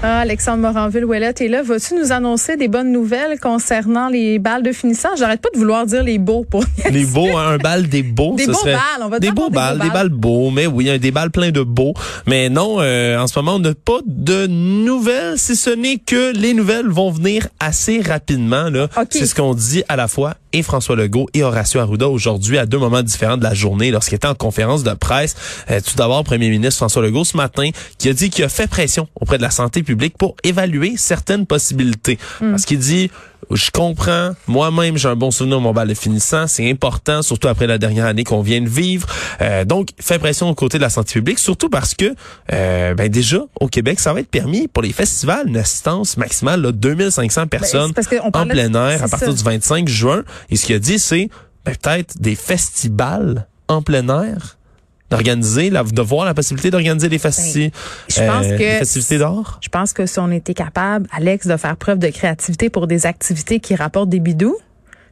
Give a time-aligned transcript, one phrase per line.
[0.00, 1.62] Ah, Alexandre Moranville-Ouellette est là.
[1.62, 5.08] Vas-tu nous annoncer des bonnes nouvelles concernant les balles de finissant?
[5.18, 8.36] J'arrête pas de vouloir dire les beaux pour Les beaux, hein, un bal des beaux.
[8.36, 10.08] Des ce beaux serait- balles, on va Des dire beaux des balles, beaux des balles
[10.10, 11.94] beaux, mais oui, des balles pleins de beaux.
[12.26, 16.32] Mais non, euh, en ce moment, on n'a pas de nouvelles, si ce n'est que
[16.32, 18.70] les nouvelles vont venir assez rapidement.
[18.70, 18.86] là.
[19.10, 22.64] C'est ce qu'on dit à la fois et François Legault et Horacio Arruda aujourd'hui à
[22.64, 25.34] deux moments différents de la journée lorsqu'il était en conférence de presse.
[25.70, 27.68] Euh, tout d'abord, Premier ministre François Legault ce matin
[27.98, 31.46] qui a dit qu'il a fait pression auprès de la santé publique pour évaluer certaines
[31.46, 32.18] possibilités.
[32.40, 33.10] Parce qu'il dit
[33.50, 34.32] je comprends.
[34.46, 36.46] Moi-même, j'ai un bon souvenir de mon bal de finissant.
[36.46, 39.06] C'est important, surtout après la dernière année qu'on vient de vivre.
[39.40, 42.14] Euh, donc, fait pression aux côtés de la santé publique, surtout parce que,
[42.52, 46.60] euh, ben déjà, au Québec, ça va être permis pour les festivals une assistance maximale
[46.60, 49.32] de 2500 personnes Ben, en plein air à partir ça.
[49.32, 50.24] du 25 juin.
[50.50, 51.30] Et ce qu'il a dit, c'est
[51.64, 54.57] ben, peut-être des festivals en plein air
[55.10, 57.70] d'organiser, de voir la possibilité d'organiser des, Ben,
[58.08, 59.58] je pense euh, que- des festivités d'or.
[59.62, 63.06] Je pense que si on était capable, Alex, de faire preuve de créativité pour des
[63.06, 64.56] activités qui rapportent des bidous,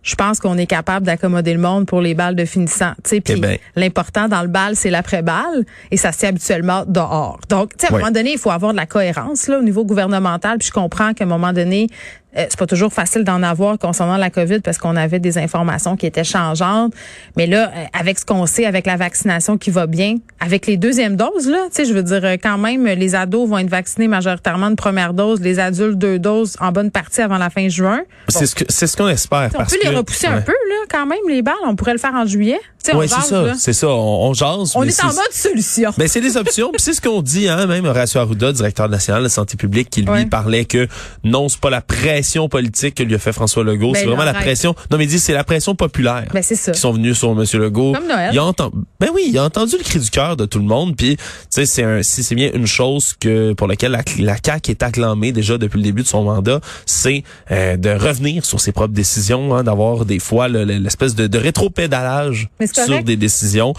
[0.02, 2.92] je pense qu'on est capable d'accommoder le monde pour les balles de finissant.
[3.02, 3.58] Tu sais, Eh ben.
[3.74, 7.40] l'important dans le bal, c'est l'après-balle et ça se tient habituellement dehors.
[7.48, 9.62] Donc, tu sais, à un moment donné, il faut avoir de la cohérence là au
[9.62, 10.58] niveau gouvernemental.
[10.58, 11.88] Puis je comprends qu'à un moment donné,
[12.36, 16.06] c'est pas toujours facile d'en avoir concernant la COVID parce qu'on avait des informations qui
[16.06, 16.92] étaient changeantes.
[17.36, 20.76] Mais là, euh, avec ce qu'on sait, avec la vaccination qui va bien, avec les
[20.76, 23.70] deuxièmes doses, là, tu sais, je veux dire, euh, quand même, les ados vont être
[23.70, 27.68] vaccinés majoritairement de première dose, les adultes deux doses en bonne partie avant la fin
[27.68, 28.00] juin.
[28.28, 29.50] C'est ce qu'on espère.
[29.54, 31.54] On parce peut les repousser un peu, là, quand même, les balles.
[31.66, 32.60] On pourrait le faire en juillet.
[32.94, 33.88] Oui, c'est ça, c'est ça.
[33.88, 34.72] On, on jase.
[34.74, 35.90] On mais est en mode solution.
[35.96, 36.70] Ben, c'est des options.
[36.72, 39.90] Puis c'est ce qu'on dit, hein, même Horacio Arruda, directeur national de la santé publique,
[39.90, 40.26] qui lui Ouais.
[40.26, 40.86] parlait que
[41.24, 44.24] non, c'est pas la pression politique que lui a fait François Legault, Ben, c'est vraiment
[44.24, 44.74] la pression.
[44.90, 46.26] Non, mais il dit c'est la pression populaire.
[46.32, 46.72] Ben, c'est ça.
[46.72, 47.92] Qui sont venus sur Monsieur Legault.
[47.92, 48.30] Comme Noël.
[48.32, 50.64] Il a entendu, ben oui, il a entendu le cri du cœur de tout le
[50.64, 50.96] monde.
[50.96, 54.36] Puis, tu sais, c'est un, si c'est bien une chose que pour laquelle la, la
[54.44, 58.60] CAQ est acclamée déjà depuis le début de son mandat, c'est euh, de revenir sur
[58.60, 63.02] ses propres décisions, hein, d'avoir des fois le- le- l'espèce de, de rétropédalage Mais sur
[63.02, 63.74] des décisions.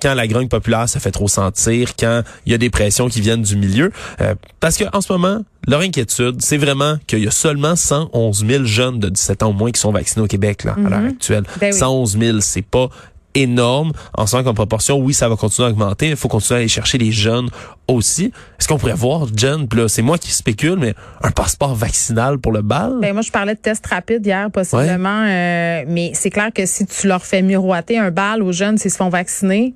[0.00, 1.94] Quand la grogne populaire, ça fait trop sentir.
[1.98, 3.92] Quand il y a des pressions qui viennent du milieu.
[4.20, 8.46] Euh, parce que en ce moment, leur inquiétude, c'est vraiment qu'il y a seulement 111
[8.46, 11.10] 000 jeunes de 17 ans au moins qui sont vaccinés au Québec là, à l'heure
[11.10, 11.44] actuelle.
[11.60, 11.78] Ben oui.
[11.78, 12.88] 111 000, c'est pas
[13.34, 13.92] énorme.
[14.14, 16.08] En sens comme proportion, oui, ça va continuer à augmenter.
[16.08, 17.48] Il faut continuer à aller chercher les jeunes
[17.86, 18.32] aussi.
[18.58, 22.52] Est-ce qu'on pourrait voir, Jen, là, c'est moi qui spécule, mais un passeport vaccinal pour
[22.52, 22.94] le bal?
[23.00, 25.24] Ben moi, je parlais de tests rapides hier, possiblement.
[25.26, 28.90] euh, mais c'est clair que si tu leur fais miroiter un bal aux jeunes s'ils
[28.90, 29.74] se font vacciner,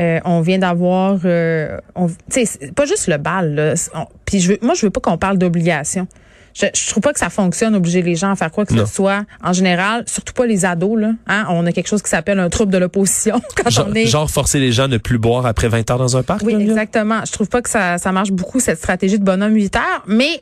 [0.00, 3.54] euh, on vient d'avoir, euh, on- tu sais, c'est pas juste le bal.
[3.54, 6.06] Là, on- Puis je veux, moi, je veux pas qu'on parle d'obligation.
[6.54, 8.86] Je, je trouve pas que ça fonctionne obliger les gens à faire quoi que Non.
[8.86, 9.24] ce soit.
[9.42, 10.98] En général, surtout pas les ados.
[11.00, 11.46] Là, hein?
[11.50, 14.30] On a quelque chose qui s'appelle un trouble de l'opposition quand genre, on est genre
[14.30, 16.42] forcer les gens à ne plus boire après 20 heures dans un parc?
[16.44, 17.20] oui, exactement.
[17.24, 20.02] Je trouve pas que ça, ça marche beaucoup, cette stratégie de bonhomme militaire.
[20.06, 20.40] Mais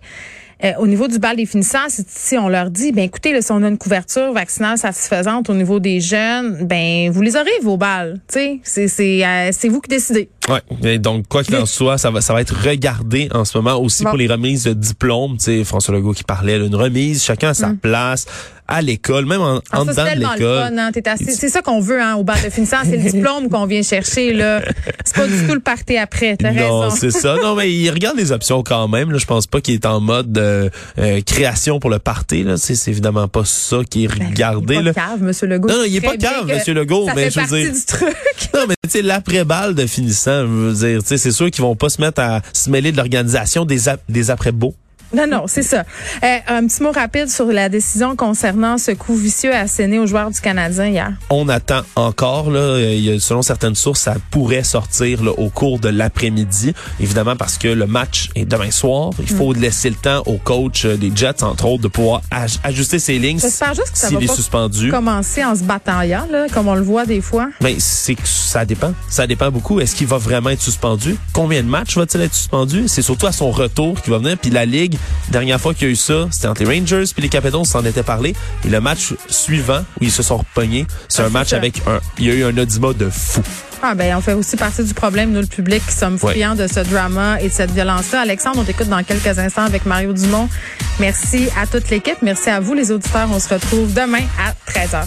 [0.64, 3.40] euh, au niveau du bal des finissants, si, si on leur dit, ben écoutez, là,
[3.42, 7.50] si on a une couverture vaccinale satisfaisante au niveau des jeunes, ben vous les aurez,
[7.62, 8.20] vos balles.
[8.28, 10.28] C'est, c'est, euh, c'est vous qui décidez.
[10.48, 10.60] Ouais.
[10.82, 13.76] Et donc, quoi qu'il en soit, ça va, ça va être regardé en ce moment
[13.76, 14.10] aussi Bon.
[14.10, 15.36] pour les remises de diplômes.
[15.64, 18.26] François Legault qui parlait, là, une remise, chacun à sa place,
[18.68, 19.60] à l'école, même en, en.
[19.72, 20.78] Ah, ça, dedans de l'école.
[20.78, 20.90] hein.
[21.18, 24.32] C'est ça qu'on veut hein, au bal de finissant, c'est le diplôme qu'on vient chercher.
[24.34, 24.60] là.
[25.04, 26.96] C'est pas du tout le party après, t'as Non, raison.
[26.96, 27.36] c'est ça.
[27.42, 29.10] Non, mais il regarde les options quand même.
[29.10, 29.18] Là.
[29.18, 30.68] Je pense pas qu'il est en mode euh,
[30.98, 32.44] euh, création pour le party.
[32.44, 32.56] Là.
[32.58, 34.66] C'est, évidemment pas ça qui est regardé.
[34.66, 34.92] Ben, Il est là.
[34.94, 35.68] pas cave, Monsieur Legault.
[35.68, 37.72] Non, non, il est pas cave, Monsieur Legault, Ça mais fait je veux partie dire-
[37.72, 38.16] du truc.
[38.54, 41.88] Non, mais tu sais, l'après-balle de finissant, je veux dire, c'est sûr qu'ils vont pas
[41.88, 44.74] se mettre à se mêler de l'organisation des, ap- des après-beaux.
[45.14, 45.84] Non, non, c'est ça.
[46.22, 50.30] Euh, un petit mot rapide sur la décision concernant ce coup vicieux asséné aux joueurs
[50.30, 51.12] du Canadien hier.
[51.30, 52.76] On attend encore, là,
[53.18, 56.74] selon certaines sources, ça pourrait sortir là, au cours de l'après-midi.
[57.00, 59.10] Évidemment, parce que le match est demain soir.
[59.18, 59.60] Il faut Mm.
[59.60, 63.18] laisser le temps au coach euh, des Jets, entre autres, de pouvoir aj- ajuster ses
[63.18, 64.90] lignes J'espère juste que ça va est pas suspendu.
[64.90, 67.48] commencer en se bataillant, là, comme on le voit des fois.
[67.62, 68.92] Mais c'est que ça dépend.
[69.08, 69.80] Ça dépend beaucoup.
[69.80, 71.16] Est-ce qu'il va vraiment être suspendu?
[71.32, 72.84] Combien de matchs va-t-il être suspendu?
[72.88, 74.36] C'est surtout à son retour qu'il va venir.
[74.36, 74.97] Puis la Ligue,
[75.30, 77.64] dernière fois qu'il y a eu ça, c'était entre les Rangers puis les Capitals, on
[77.64, 78.34] s'en était parlé.
[78.64, 81.56] Et le match suivant, où ils se sont repognés, c'est Ah, un match ça.
[81.56, 82.00] avec un...
[82.18, 83.42] Il y a eu un audimat de fou.
[83.82, 86.32] Ah ben, on fait aussi partie du problème, nous, le public, qui sommes Ouais.
[86.32, 88.22] friands de ce drama et de cette violence-là.
[88.22, 90.48] Alexandre, on t'écoute dans quelques instants avec Mario Dumont.
[90.98, 92.16] Merci à toute l'équipe.
[92.22, 93.28] Merci à vous, les auditeurs.
[93.32, 95.04] On se retrouve demain à 13h.